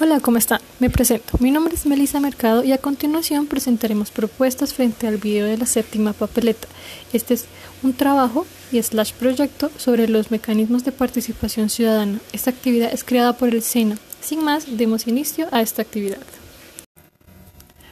Hola, 0.00 0.18
¿cómo 0.18 0.38
están? 0.38 0.60
Me 0.80 0.90
presento. 0.90 1.38
Mi 1.38 1.52
nombre 1.52 1.72
es 1.72 1.86
Melissa 1.86 2.18
Mercado 2.18 2.64
y 2.64 2.72
a 2.72 2.78
continuación 2.78 3.46
presentaremos 3.46 4.10
propuestas 4.10 4.74
frente 4.74 5.06
al 5.06 5.18
video 5.18 5.46
de 5.46 5.56
la 5.56 5.66
séptima 5.66 6.12
papeleta. 6.12 6.66
Este 7.12 7.34
es 7.34 7.44
un 7.84 7.92
trabajo 7.92 8.44
y 8.72 8.82
slash 8.82 9.12
proyecto 9.12 9.70
sobre 9.76 10.08
los 10.08 10.32
mecanismos 10.32 10.84
de 10.84 10.90
participación 10.90 11.70
ciudadana. 11.70 12.18
Esta 12.32 12.50
actividad 12.50 12.92
es 12.92 13.04
creada 13.04 13.34
por 13.34 13.50
el 13.50 13.62
SENA. 13.62 13.96
Sin 14.20 14.42
más, 14.42 14.76
demos 14.76 15.06
inicio 15.06 15.46
a 15.52 15.62
esta 15.62 15.82
actividad. 15.82 16.18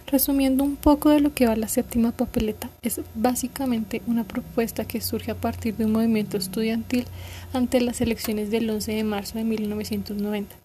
Resumiendo 0.08 0.64
un 0.64 0.74
poco 0.74 1.10
de 1.10 1.20
lo 1.20 1.32
que 1.32 1.46
va 1.46 1.54
la 1.54 1.68
séptima 1.68 2.10
papeleta, 2.10 2.68
es 2.82 3.00
básicamente 3.14 4.02
una 4.08 4.24
propuesta 4.24 4.84
que 4.86 5.00
surge 5.00 5.30
a 5.30 5.36
partir 5.36 5.76
de 5.76 5.84
un 5.84 5.92
movimiento 5.92 6.36
estudiantil 6.36 7.06
ante 7.52 7.80
las 7.80 8.00
elecciones 8.00 8.50
del 8.50 8.68
11 8.68 8.92
de 8.92 9.04
marzo 9.04 9.38
de 9.38 9.44
1990 9.44 10.61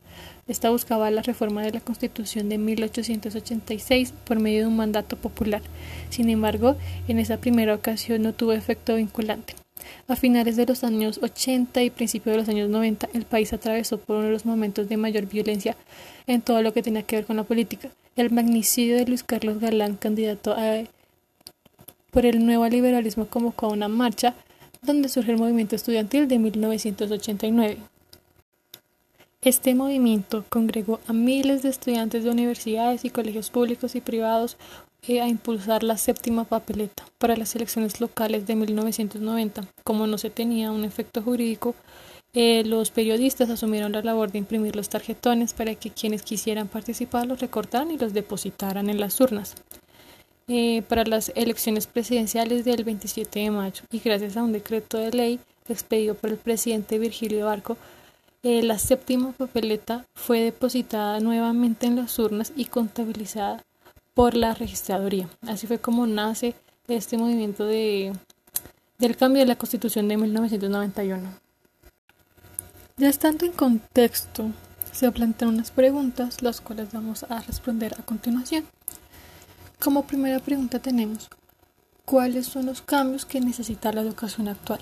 esta 0.48 0.70
buscaba 0.70 1.12
la 1.12 1.22
reforma 1.22 1.62
de 1.62 1.72
la 1.72 1.82
Constitución 1.82 2.50
de 2.50 2.58
1886 2.58 4.14
por 4.26 4.40
medio 4.40 4.62
de 4.62 4.68
un 4.68 4.78
mandato 4.78 5.18
popular. 5.18 5.62
Sin 6.10 6.30
embargo, 6.30 6.76
en 7.08 7.20
esa 7.20 7.38
primera 7.38 7.74
ocasión 7.74 8.22
no 8.22 8.34
tuvo 8.34 8.54
efecto 8.54 8.96
vinculante. 8.96 9.56
A 10.08 10.16
finales 10.16 10.56
de 10.56 10.66
los 10.66 10.84
años 10.84 11.20
80 11.22 11.84
y 11.84 11.90
principios 11.90 12.34
de 12.34 12.40
los 12.40 12.50
años 12.50 12.70
90, 12.70 13.10
el 13.14 13.26
país 13.26 13.52
atravesó 13.54 14.00
por 14.00 14.18
uno 14.18 14.26
de 14.26 14.32
los 14.32 14.46
momentos 14.46 14.88
de 14.90 14.98
mayor 14.98 15.28
violencia 15.28 15.76
en 16.28 16.42
todo 16.42 16.62
lo 16.62 16.74
que 16.74 16.84
tenía 16.84 17.04
que 17.04 17.18
ver 17.18 17.26
con 17.26 17.38
la 17.38 17.44
política. 17.44 17.90
El 18.16 18.32
magnicidio 18.32 18.96
de 18.96 19.06
Luis 19.06 19.24
Carlos 19.24 19.60
Galán, 19.60 19.96
candidato 19.96 20.54
a, 20.54 20.84
por 22.12 22.26
el 22.26 22.46
nuevo 22.46 22.68
liberalismo, 22.68 23.28
convocó 23.28 23.68
a 23.68 23.74
una 23.74 23.88
marcha 23.88 24.34
donde 24.82 25.10
surge 25.10 25.32
el 25.32 25.38
movimiento 25.38 25.76
estudiantil 25.76 26.28
de 26.28 26.40
1989. 26.40 27.78
Este 29.48 29.76
movimiento 29.76 30.44
congregó 30.50 31.00
a 31.08 31.14
miles 31.14 31.64
de 31.64 31.70
estudiantes 31.70 32.26
de 32.26 32.32
universidades 32.32 33.06
y 33.06 33.10
colegios 33.10 33.50
públicos 33.50 33.96
y 33.96 34.02
privados 34.02 34.58
eh, 35.08 35.22
a 35.22 35.30
impulsar 35.30 35.84
la 35.84 35.96
séptima 35.96 36.44
papeleta 36.44 37.06
para 37.18 37.38
las 37.38 37.56
elecciones 37.56 38.02
locales 38.02 38.46
de 38.46 38.58
1990. 38.58 39.66
Como 39.86 40.06
no 40.06 40.18
se 40.18 40.30
tenía 40.30 40.70
un 40.74 40.84
efecto 40.84 41.22
jurídico, 41.22 41.76
eh, 42.34 42.66
los 42.66 42.92
periodistas 42.92 43.50
asumieron 43.50 43.94
la 43.94 44.02
labor 44.02 44.34
de 44.34 44.40
imprimir 44.40 44.76
los 44.76 44.90
tarjetones 44.90 45.54
para 45.54 45.76
que 45.76 45.92
quienes 45.92 46.24
quisieran 46.24 46.68
participar 46.68 47.26
los 47.26 47.40
recortaran 47.40 47.90
y 47.92 47.98
los 47.98 48.12
depositaran 48.12 48.90
en 48.90 49.00
las 49.00 49.22
urnas. 49.22 49.56
Eh, 50.50 50.82
para 50.90 51.06
las 51.06 51.32
elecciones 51.36 51.88
presidenciales 51.88 52.66
del 52.66 52.84
27 52.84 53.40
de 53.40 53.52
mayo 53.52 53.84
y 53.94 54.00
gracias 54.00 54.36
a 54.36 54.44
un 54.44 54.52
decreto 54.52 54.98
de 54.98 55.12
ley 55.12 55.40
expedido 55.70 56.16
por 56.16 56.32
el 56.32 56.38
presidente 56.38 57.00
Virgilio 57.00 57.46
Barco 57.46 57.78
la 58.44 58.80
séptima 58.80 59.32
papeleta 59.34 60.06
fue 60.14 60.40
depositada 60.40 61.20
nuevamente 61.20 61.86
en 61.88 61.96
las 61.96 62.18
urnas 62.20 62.54
y 62.56 62.66
contabilizada 62.66 63.64
por 64.14 64.36
la 64.36 64.54
registraduría. 64.54 65.30
Así 65.48 65.68
fue 65.68 65.80
como 65.80 66.08
nace 66.08 66.56
este 66.88 67.18
movimiento 67.18 67.66
de, 67.66 68.14
del 69.00 69.18
cambio 69.18 69.42
de 69.42 69.48
la 69.48 69.58
Constitución 69.58 70.08
de 70.08 70.18
1991. 70.18 71.30
Ya 72.98 73.10
estando 73.10 73.46
en 73.46 73.52
contexto, 73.52 74.52
se 74.92 75.12
plantean 75.12 75.52
unas 75.52 75.70
preguntas, 75.72 76.42
las 76.42 76.62
cuales 76.62 76.92
vamos 76.92 77.24
a 77.24 77.42
responder 77.42 77.94
a 78.00 78.04
continuación. 78.04 78.66
Como 79.80 80.08
primera 80.08 80.40
pregunta 80.40 80.80
tenemos, 80.80 81.30
¿cuáles 82.06 82.48
son 82.48 82.66
los 82.66 82.82
cambios 82.82 83.26
que 83.26 83.40
necesita 83.40 83.92
la 83.92 84.02
educación 84.02 84.48
actual? 84.48 84.80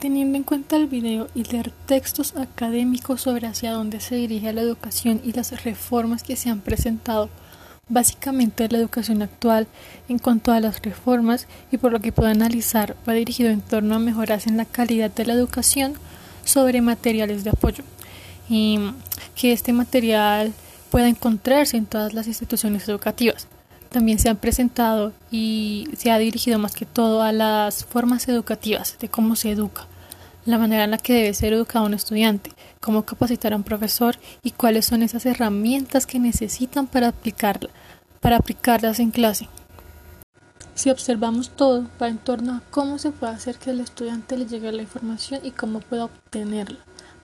Teniendo 0.00 0.38
en 0.38 0.44
cuenta 0.44 0.76
el 0.76 0.86
video 0.86 1.28
y 1.34 1.44
leer 1.44 1.72
textos 1.84 2.34
académicos 2.34 3.20
sobre 3.20 3.46
hacia 3.46 3.72
dónde 3.72 4.00
se 4.00 4.14
dirige 4.14 4.50
la 4.54 4.62
educación 4.62 5.20
y 5.22 5.32
las 5.32 5.62
reformas 5.62 6.22
que 6.22 6.36
se 6.36 6.48
han 6.48 6.62
presentado, 6.62 7.28
básicamente 7.90 8.66
la 8.70 8.78
educación 8.78 9.20
actual 9.20 9.66
en 10.08 10.18
cuanto 10.18 10.52
a 10.52 10.60
las 10.60 10.80
reformas 10.80 11.46
y 11.70 11.76
por 11.76 11.92
lo 11.92 12.00
que 12.00 12.12
puedo 12.12 12.30
analizar 12.30 12.96
va 13.06 13.12
dirigido 13.12 13.50
en 13.50 13.60
torno 13.60 13.94
a 13.94 13.98
mejoras 13.98 14.46
en 14.46 14.56
la 14.56 14.64
calidad 14.64 15.10
de 15.10 15.26
la 15.26 15.34
educación 15.34 15.92
sobre 16.46 16.80
materiales 16.80 17.44
de 17.44 17.50
apoyo. 17.50 17.84
Y 18.48 18.78
que 19.34 19.52
este 19.52 19.74
material 19.74 20.54
pueda 20.90 21.08
encontrarse 21.08 21.76
en 21.76 21.84
todas 21.84 22.14
las 22.14 22.26
instituciones 22.26 22.88
educativas. 22.88 23.48
También 23.90 24.18
se 24.18 24.28
han 24.28 24.36
presentado 24.36 25.12
y 25.30 25.88
se 25.96 26.10
ha 26.10 26.18
dirigido 26.18 26.58
más 26.58 26.74
que 26.74 26.86
todo 26.86 27.22
a 27.22 27.32
las 27.32 27.84
formas 27.84 28.28
educativas 28.28 28.96
de 29.00 29.08
cómo 29.08 29.34
se 29.34 29.50
educa, 29.50 29.88
la 30.44 30.58
manera 30.58 30.84
en 30.84 30.90
la 30.90 30.98
que 30.98 31.12
debe 31.12 31.34
ser 31.34 31.52
educado 31.52 31.86
un 31.86 31.94
estudiante, 31.94 32.52
cómo 32.80 33.04
capacitar 33.04 33.52
a 33.52 33.56
un 33.56 33.62
profesor 33.62 34.16
y 34.42 34.52
cuáles 34.52 34.86
son 34.86 35.02
esas 35.02 35.26
herramientas 35.26 36.06
que 36.06 36.18
necesitan 36.18 36.86
para 36.86 37.08
aplicarla, 37.08 37.70
para 38.20 38.36
aplicarlas 38.36 39.00
en 39.00 39.10
clase. 39.10 39.48
Si 40.74 40.90
observamos 40.90 41.50
todo, 41.50 41.86
va 42.00 42.08
en 42.08 42.18
torno 42.18 42.54
a 42.54 42.62
cómo 42.70 42.98
se 42.98 43.10
puede 43.10 43.34
hacer 43.34 43.56
que 43.56 43.70
al 43.70 43.80
estudiante 43.80 44.36
le 44.36 44.46
llegue 44.46 44.72
la 44.72 44.82
información 44.82 45.40
y 45.44 45.50
cómo 45.50 45.80
pueda 45.80 46.06
obtenerla 46.06 46.78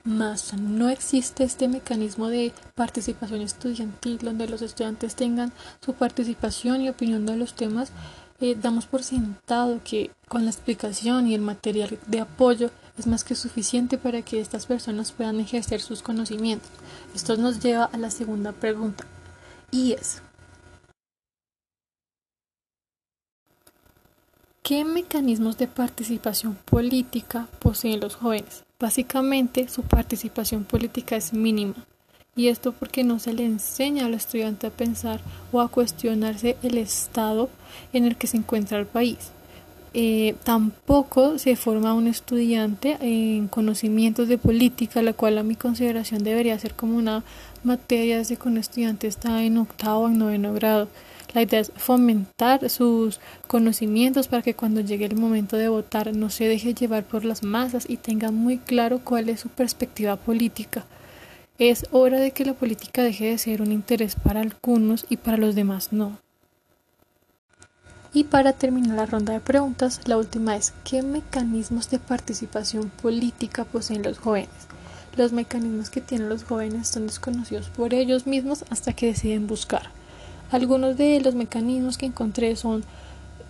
más 0.06 0.54
no 0.54 0.88
existe 0.88 1.44
este 1.44 1.68
mecanismo 1.68 2.28
de 2.28 2.52
participación 2.74 3.40
estudiantil 3.40 4.18
donde 4.18 4.48
los 4.48 4.62
estudiantes 4.62 5.16
tengan 5.16 5.52
su 5.84 5.94
participación 5.94 6.80
y 6.80 6.88
opinión 6.88 7.26
de 7.26 7.36
los 7.36 7.54
temas, 7.54 7.90
eh, 8.40 8.56
damos 8.60 8.86
por 8.86 9.02
sentado 9.02 9.80
que 9.84 10.12
con 10.28 10.44
la 10.44 10.50
explicación 10.50 11.26
y 11.26 11.34
el 11.34 11.40
material 11.40 11.98
de 12.06 12.20
apoyo 12.20 12.70
es 12.98 13.06
más 13.06 13.24
que 13.24 13.34
suficiente 13.34 13.98
para 13.98 14.22
que 14.22 14.40
estas 14.40 14.66
personas 14.66 15.12
puedan 15.12 15.40
ejercer 15.40 15.80
sus 15.80 16.02
conocimientos. 16.02 16.70
Esto 17.14 17.36
nos 17.36 17.60
lleva 17.60 17.84
a 17.84 17.98
la 17.98 18.10
segunda 18.10 18.52
pregunta 18.52 19.04
y 19.70 19.92
es 19.92 20.22
¿Qué 24.66 24.84
mecanismos 24.84 25.58
de 25.58 25.68
participación 25.68 26.56
política 26.64 27.46
poseen 27.60 28.00
los 28.00 28.16
jóvenes? 28.16 28.64
Básicamente, 28.80 29.68
su 29.68 29.82
participación 29.82 30.64
política 30.64 31.14
es 31.14 31.32
mínima. 31.32 31.74
Y 32.34 32.48
esto 32.48 32.72
porque 32.72 33.04
no 33.04 33.20
se 33.20 33.32
le 33.32 33.44
enseña 33.44 34.06
al 34.06 34.14
estudiante 34.14 34.66
a 34.66 34.70
pensar 34.70 35.20
o 35.52 35.60
a 35.60 35.68
cuestionarse 35.68 36.56
el 36.64 36.78
estado 36.78 37.48
en 37.92 38.06
el 38.06 38.16
que 38.16 38.26
se 38.26 38.38
encuentra 38.38 38.80
el 38.80 38.86
país. 38.86 39.30
Eh, 39.98 40.34
tampoco 40.44 41.38
se 41.38 41.56
forma 41.56 41.94
un 41.94 42.06
estudiante 42.06 42.98
en 43.00 43.48
conocimientos 43.48 44.28
de 44.28 44.36
política, 44.36 45.00
la 45.00 45.14
cual 45.14 45.38
a 45.38 45.42
mi 45.42 45.54
consideración 45.56 46.22
debería 46.22 46.58
ser 46.58 46.74
como 46.74 46.98
una 46.98 47.24
materia 47.64 48.18
desde 48.18 48.36
que 48.36 48.46
un 48.46 48.58
estudiante 48.58 49.06
está 49.06 49.42
en 49.42 49.56
octavo 49.56 50.00
o 50.00 50.08
en 50.08 50.18
noveno 50.18 50.52
grado. 50.52 50.88
La 51.32 51.40
idea 51.40 51.60
es 51.60 51.72
fomentar 51.76 52.68
sus 52.68 53.20
conocimientos 53.46 54.28
para 54.28 54.42
que 54.42 54.52
cuando 54.52 54.82
llegue 54.82 55.06
el 55.06 55.16
momento 55.16 55.56
de 55.56 55.70
votar 55.70 56.14
no 56.14 56.28
se 56.28 56.46
deje 56.46 56.74
llevar 56.74 57.04
por 57.04 57.24
las 57.24 57.42
masas 57.42 57.86
y 57.88 57.96
tenga 57.96 58.30
muy 58.30 58.58
claro 58.58 59.00
cuál 59.02 59.30
es 59.30 59.40
su 59.40 59.48
perspectiva 59.48 60.16
política. 60.16 60.84
Es 61.58 61.86
hora 61.90 62.20
de 62.20 62.32
que 62.32 62.44
la 62.44 62.52
política 62.52 63.02
deje 63.02 63.30
de 63.30 63.38
ser 63.38 63.62
un 63.62 63.72
interés 63.72 64.14
para 64.14 64.42
algunos 64.42 65.06
y 65.08 65.16
para 65.16 65.38
los 65.38 65.54
demás 65.54 65.90
no. 65.90 66.25
Y 68.16 68.24
para 68.24 68.54
terminar 68.54 68.96
la 68.96 69.04
ronda 69.04 69.34
de 69.34 69.40
preguntas, 69.40 70.00
la 70.06 70.16
última 70.16 70.56
es 70.56 70.72
¿qué 70.84 71.02
mecanismos 71.02 71.90
de 71.90 71.98
participación 71.98 72.88
política 72.88 73.66
poseen 73.66 74.02
los 74.02 74.16
jóvenes? 74.16 74.48
Los 75.18 75.32
mecanismos 75.32 75.90
que 75.90 76.00
tienen 76.00 76.30
los 76.30 76.42
jóvenes 76.42 76.88
son 76.88 77.08
desconocidos 77.08 77.68
por 77.68 77.92
ellos 77.92 78.26
mismos 78.26 78.64
hasta 78.70 78.94
que 78.94 79.08
deciden 79.08 79.46
buscar. 79.46 79.90
Algunos 80.50 80.96
de 80.96 81.20
los 81.20 81.34
mecanismos 81.34 81.98
que 81.98 82.06
encontré 82.06 82.56
son 82.56 82.86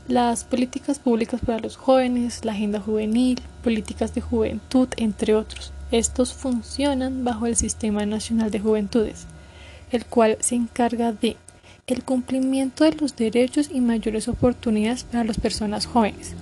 las 0.08 0.42
políticas 0.42 0.98
públicas 0.98 1.40
para 1.46 1.60
los 1.60 1.76
jóvenes, 1.76 2.44
la 2.44 2.50
agenda 2.50 2.80
juvenil, 2.80 3.40
políticas 3.62 4.16
de 4.16 4.20
juventud, 4.20 4.88
entre 4.96 5.36
otros. 5.36 5.72
Estos 5.92 6.34
funcionan 6.34 7.22
bajo 7.22 7.46
el 7.46 7.54
Sistema 7.54 8.04
Nacional 8.04 8.50
de 8.50 8.58
Juventudes, 8.58 9.26
el 9.92 10.04
cual 10.06 10.38
se 10.40 10.56
encarga 10.56 11.12
de 11.12 11.36
el 11.86 12.02
cumplimiento 12.02 12.82
de 12.82 12.92
los 12.94 13.14
derechos 13.14 13.70
y 13.72 13.80
mayores 13.80 14.26
oportunidades 14.26 15.04
para 15.04 15.22
las 15.22 15.38
personas 15.38 15.86
jóvenes, 15.86 16.32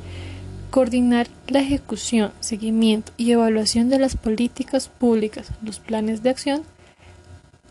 coordinar 0.70 1.26
la 1.48 1.60
ejecución, 1.60 2.32
seguimiento 2.40 3.12
y 3.18 3.32
evaluación 3.32 3.90
de 3.90 3.98
las 3.98 4.16
políticas 4.16 4.88
públicas, 4.88 5.50
los 5.62 5.80
planes 5.80 6.22
de 6.22 6.30
acción 6.30 6.62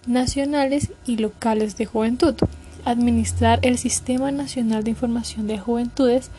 nacionales 0.06 0.92
y 1.08 1.18
locales 1.18 1.76
de 1.76 1.88
juventud, 1.88 2.36
administrar 2.86 3.58
el 3.64 3.80
Sistema 3.80 4.32
Nacional 4.32 4.84
de 4.84 4.92
Información 4.92 5.48
de 5.48 5.58
Juventudes, 5.58 6.30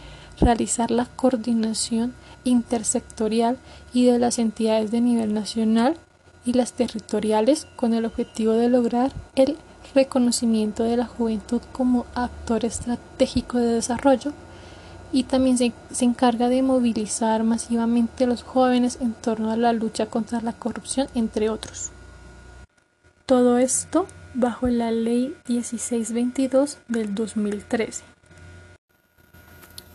realizar 0.40 0.92
la 0.92 1.06
coordinación 1.06 2.14
intersectorial 2.44 3.58
y 3.92 4.06
de 4.06 4.20
las 4.20 4.38
entidades 4.38 4.92
de 4.92 5.00
nivel 5.00 5.34
nacional 5.34 5.96
y 6.44 6.52
las 6.52 6.72
territoriales 6.72 7.66
con 7.76 7.94
el 7.94 8.04
objetivo 8.04 8.52
de 8.52 8.68
lograr 8.68 9.12
el 9.34 9.56
reconocimiento 9.94 10.82
de 10.84 10.96
la 10.96 11.06
juventud 11.06 11.62
como 11.72 12.06
actor 12.14 12.64
estratégico 12.64 13.58
de 13.58 13.74
desarrollo 13.74 14.32
y 15.12 15.24
también 15.24 15.58
se, 15.58 15.72
se, 15.92 16.04
encarga 16.04 16.48
de 16.48 16.62
movilizar 16.62 17.44
masivamente 17.44 18.24
a 18.24 18.26
los 18.26 18.42
jóvenes 18.42 18.98
en 19.00 19.12
torno 19.12 19.50
a 19.50 19.56
la 19.56 19.72
lucha 19.72 20.06
contra 20.06 20.40
la 20.40 20.52
corrupción, 20.52 21.06
entre 21.14 21.50
otros. 21.50 21.92
Todo 23.26 23.58
esto 23.58 24.06
bajo 24.34 24.66
la 24.66 24.90
Ley 24.90 25.34
1622 25.46 26.78
del 26.88 27.14
2013. 27.14 28.02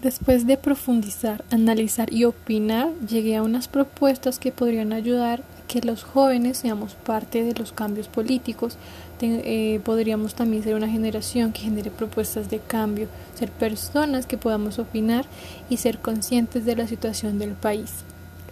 Después 0.01 0.47
de 0.47 0.55
profundizar, 0.55 1.43
analizar 1.51 2.13
y 2.13 2.23
opinar, 2.23 2.89
llegué 3.05 3.35
a 3.35 3.43
unas 3.43 3.67
propuestas 3.67 4.39
que 4.39 4.53
podrían 4.53 4.93
ayudar 4.93 5.43
que 5.69 5.81
los 5.81 6.03
jóvenes 6.03 6.57
seamos 6.57 6.95
parte 6.95 7.43
de 7.43 7.53
los 7.53 7.71
cambios 7.71 8.07
políticos. 8.07 8.75
Eh, 9.21 9.79
podríamos 9.85 10.33
también 10.33 10.63
ser 10.63 10.73
una 10.73 10.89
generación 10.89 11.53
que 11.53 11.61
genere 11.61 11.91
propuestas 11.91 12.49
de 12.49 12.57
cambio, 12.57 13.07
ser 13.35 13.51
personas 13.51 14.25
que 14.25 14.37
podamos 14.37 14.79
opinar 14.79 15.25
y 15.69 15.77
ser 15.77 15.99
conscientes 15.99 16.65
de 16.65 16.75
la 16.75 16.87
situación 16.87 17.37
del 17.37 17.51
país. 17.51 18.03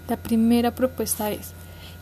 La 0.08 0.16
primera 0.16 0.76
propuesta 0.76 1.32
es 1.32 1.54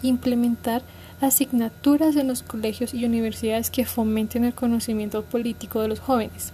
implementar 0.02 0.84
asignaturas 1.22 2.18
en 2.18 2.28
los 2.28 2.44
colegios 2.44 2.94
y 2.94 3.06
universidades 3.06 3.70
que 3.70 3.86
fomenten 3.86 4.44
el 4.44 4.54
conocimiento 4.54 5.24
político 5.24 5.80
de 5.80 5.88
los 5.88 6.02
jóvenes. 6.02 6.52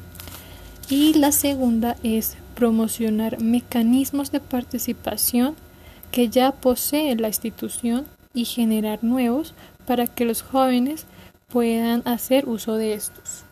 Y 0.87 1.15
la 1.15 1.31
segunda 1.31 1.95
es 2.03 2.37
promocionar 2.53 3.41
mecanismos 3.41 4.31
de 4.31 4.39
participación 4.39 5.55
que 6.11 6.29
ya 6.29 6.51
posee 6.51 7.15
la 7.15 7.29
institución 7.29 8.05
y 8.33 8.45
generar 8.45 9.03
nuevos 9.03 9.53
para 9.85 10.07
que 10.07 10.25
los 10.25 10.41
jóvenes 10.41 11.05
puedan 11.47 12.01
hacer 12.05 12.47
uso 12.47 12.75
de 12.75 12.93
estos. 12.93 13.43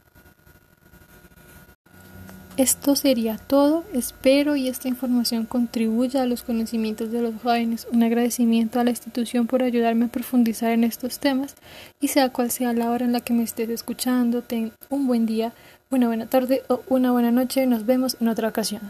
Esto 2.57 2.97
sería 2.97 3.37
todo. 3.37 3.85
Espero 3.93 4.57
y 4.57 4.67
esta 4.67 4.89
información 4.89 5.45
contribuya 5.45 6.23
a 6.23 6.25
los 6.25 6.43
conocimientos 6.43 7.09
de 7.09 7.21
los 7.21 7.35
jóvenes. 7.41 7.87
Un 7.89 8.03
agradecimiento 8.03 8.81
a 8.81 8.83
la 8.83 8.89
institución 8.89 9.47
por 9.47 9.63
ayudarme 9.63 10.05
a 10.05 10.09
profundizar 10.09 10.71
en 10.71 10.83
estos 10.83 11.19
temas 11.19 11.55
y 12.01 12.09
sea 12.09 12.33
cual 12.33 12.51
sea 12.51 12.73
la 12.73 12.91
hora 12.91 13.05
en 13.05 13.13
la 13.13 13.21
que 13.21 13.33
me 13.33 13.43
estés 13.43 13.69
escuchando, 13.69 14.41
ten 14.41 14.73
un 14.89 15.07
buen 15.07 15.25
día 15.25 15.53
una 15.91 16.07
buena 16.07 16.27
tarde 16.27 16.63
o 16.67 16.83
una 16.87 17.11
buena 17.11 17.31
noche. 17.31 17.65
Nos 17.65 17.85
vemos 17.85 18.17
en 18.19 18.27
otra 18.27 18.47
ocasión. 18.49 18.81